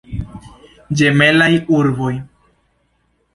Ĝemelaj 1.01 1.49
urboj. 1.81 2.11